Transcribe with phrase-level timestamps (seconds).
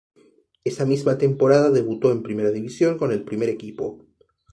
[0.63, 4.03] Esa misma temporada debutó en Primera División con el primer equipo.